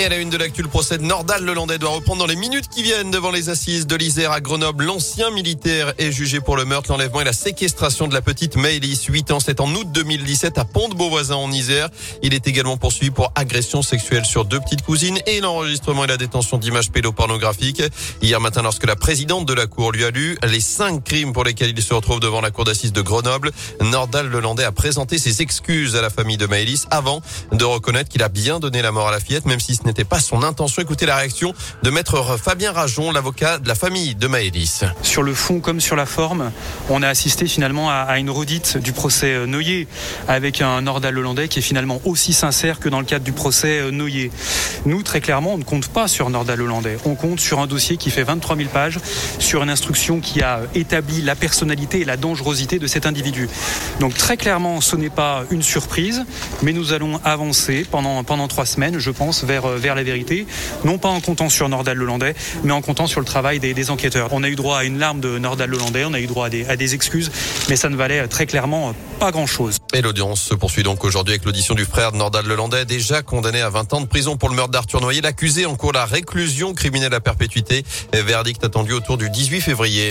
[0.00, 2.34] Et à la une de l'actu, le procès de Nordal Lelandais doit reprendre dans les
[2.34, 4.86] minutes qui viennent devant les assises de l'Isère à Grenoble.
[4.86, 9.04] L'ancien militaire est jugé pour le meurtre, l'enlèvement et la séquestration de la petite Maëlys,
[9.04, 9.40] 8 ans.
[9.40, 11.90] C'est en août 2017 à Pont-de-Beauvoisin en Isère.
[12.22, 16.16] Il est également poursuivi pour agression sexuelle sur deux petites cousines et l'enregistrement et la
[16.16, 17.82] détention d'images pédopornographiques.
[18.22, 21.44] Hier matin, lorsque la présidente de la Cour lui a lu les cinq crimes pour
[21.44, 23.50] lesquels il se retrouve devant la Cour d'assises de Grenoble,
[23.82, 27.20] Nordal Lelandais a présenté ses excuses à la famille de Maëlys avant
[27.52, 30.04] de reconnaître qu'il a bien donné la mort à la fillette, même si ce n'était
[30.04, 30.80] pas son intention.
[30.82, 34.84] Écoutez la réaction de maître Fabien Rajon, l'avocat de la famille de Maëlys.
[35.02, 36.52] Sur le fond comme sur la forme,
[36.88, 39.88] on a assisté finalement à, une redite du procès Noyer
[40.28, 43.90] avec un Nordal hollandais qui est finalement aussi sincère que dans le cadre du procès
[43.90, 44.30] Noyer.
[44.86, 46.96] Nous, très clairement, on ne compte pas sur Nordal hollandais.
[47.04, 48.98] On compte sur un dossier qui fait 23 000 pages,
[49.38, 53.48] sur une instruction qui a établi la personnalité et la dangerosité de cet individu.
[53.98, 56.24] Donc très clairement, ce n'est pas une surprise,
[56.62, 60.46] mais nous allons avancer pendant, pendant trois semaines, je pense, vers, euh, vers la vérité,
[60.84, 64.28] non pas en comptant sur Nordal Lelandais, mais en comptant sur le travail des, enquêteurs.
[64.32, 66.76] On a eu droit à une larme de Nordal Lelandais, on a eu droit à
[66.76, 67.30] des, excuses,
[67.68, 69.78] mais ça ne valait très clairement pas grand-chose.
[69.94, 73.60] Et l'audience se poursuit donc aujourd'hui avec l'audition du frère de Nordal Lelandais, déjà condamné
[73.60, 75.20] à 20 ans de prison pour le meurtre d'Arthur Noyer.
[75.20, 77.84] L'accusé en cours la réclusion criminelle à perpétuité.
[78.12, 80.10] Verdict attendu autour du 18 février.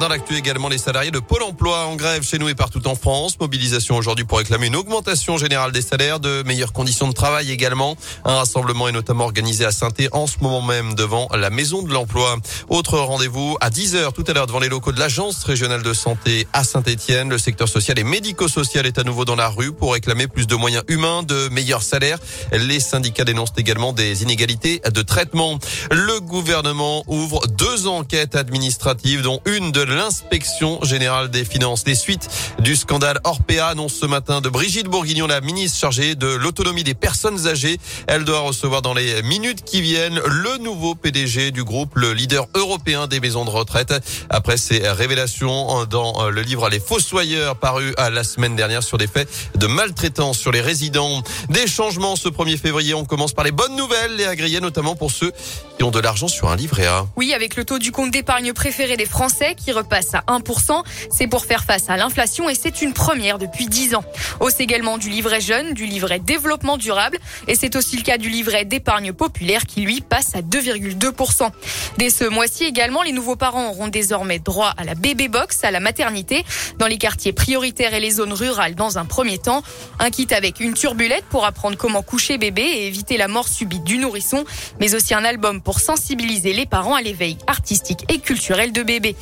[0.00, 2.94] Dans l'actu également, les salariés de Pôle emploi en grève chez nous et partout en
[2.94, 3.38] France.
[3.38, 7.98] Mobilisation aujourd'hui pour réclamer une augmentation générale des salaires, de meilleures conditions de travail également.
[8.24, 11.92] Un rassemblement est notamment organisé à saint en ce moment même devant la maison de
[11.92, 12.36] l'emploi.
[12.70, 16.48] Autre rendez-vous à 10h tout à l'heure devant les locaux de l'agence régionale de santé
[16.54, 17.28] à Saint-Etienne.
[17.28, 20.54] Le secteur social et médico-social est à nouveau dans la rue pour réclamer plus de
[20.54, 22.18] moyens humains, de meilleurs salaires.
[22.52, 25.58] Les syndicats dénoncent également des inégalités de traitement.
[25.90, 31.84] Le gouvernement ouvre deux enquêtes administratives dont une de l'inspection générale des finances.
[31.86, 36.26] Les suites du scandale Orpea annoncent ce matin de Brigitte Bourguignon, la ministre chargée de
[36.26, 37.78] l'autonomie des personnes âgées.
[38.06, 42.46] Elle doit recevoir dans les minutes qui viennent le nouveau PDG du groupe, le leader
[42.54, 43.94] européen des maisons de retraite.
[44.30, 49.06] Après ces révélations dans le livre Les Fossoyeurs paru à la semaine dernière sur des
[49.06, 51.22] faits de maltraitance sur les résidents.
[51.48, 52.94] Des changements ce 1er février.
[52.94, 55.32] On commence par les bonnes nouvelles, les agréés, notamment pour ceux
[55.76, 57.06] qui ont de l'argent sur un livret A.
[57.16, 60.82] Oui, avec le taux du compte d'épargne préféré des Français qui passe à 1%.
[61.10, 64.04] C'est pour faire face à l'inflation et c'est une première depuis 10 ans.
[64.40, 67.18] Hausse également du livret jeune, du livret développement durable
[67.48, 71.50] et c'est aussi le cas du livret d'épargne populaire qui lui passe à 2,2%.
[71.98, 75.70] Dès ce mois-ci également, les nouveaux parents auront désormais droit à la bébé box, à
[75.70, 76.44] la maternité,
[76.78, 79.62] dans les quartiers prioritaires et les zones rurales dans un premier temps.
[79.98, 83.84] Un kit avec une turbulette pour apprendre comment coucher bébé et éviter la mort subite
[83.84, 84.44] du nourrisson,
[84.78, 89.16] mais aussi un album pour sensibiliser les parents à l'éveil artistique et culturel de bébé.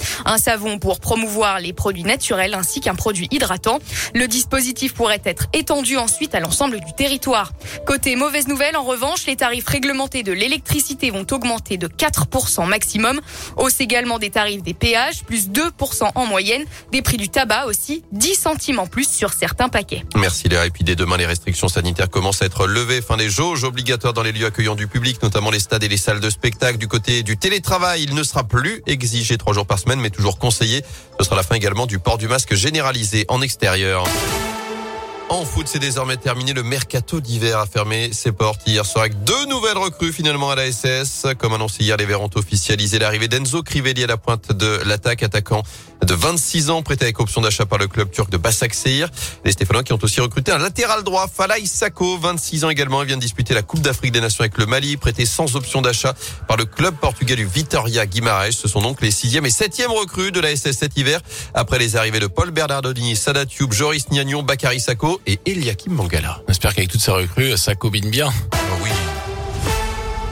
[0.49, 3.81] Savon pour promouvoir les produits naturels ainsi qu'un produit hydratant.
[4.15, 7.53] Le dispositif pourrait être étendu ensuite à l'ensemble du territoire.
[7.87, 13.21] Côté mauvaise nouvelle, en revanche, les tarifs réglementés de l'électricité vont augmenter de 4% maximum.
[13.59, 16.65] Hausse également des tarifs des péages, plus 2% en moyenne.
[16.93, 20.05] Des prix du tabac aussi, 10 centimes en plus sur certains paquets.
[20.17, 20.65] Merci Léa.
[20.65, 23.03] Et puis dès demain, les restrictions sanitaires commencent à être levées.
[23.03, 25.99] Fin des jauges obligatoires dans les lieux accueillants du public, notamment les stades et les
[25.99, 26.79] salles de spectacle.
[26.79, 30.28] Du côté du télétravail, il ne sera plus exigé trois jours par semaine, mais toujours
[30.37, 30.85] conseillé.
[31.19, 34.05] Ce sera la fin également du port du masque généralisé en extérieur.
[35.31, 36.55] En foot, c'est désormais terminé.
[36.55, 40.57] Le mercato d'hiver a fermé ses portes hier soir avec deux nouvelles recrues finalement à
[40.57, 41.27] la SS.
[41.39, 45.23] Comme annoncé hier, les Verts ont officialisé l'arrivée d'Enzo Crivelli à la pointe de l'attaque,
[45.23, 45.63] attaquant
[46.03, 49.11] de 26 ans, prêté avec option d'achat par le club turc de Basaksehir.
[49.45, 53.03] Les Stéphanois qui ont aussi recruté un latéral droit, Falay Sako, 26 ans également.
[53.03, 55.83] Il vient de disputer la Coupe d'Afrique des Nations avec le Mali, prêté sans option
[55.83, 56.15] d'achat
[56.47, 58.53] par le club portugais du Vitoria Guimarães.
[58.53, 61.21] Ce sont donc les sixième et septième recrues de la SS cet hiver.
[61.53, 66.43] Après les arrivées de Paul Bernardoni, Sadat Joris Niagnon, Bakary Sako et Eliakim Mangala.
[66.49, 68.29] J'espère qu'avec toutes ces recrues, ça combine bien.
[68.53, 68.57] Ah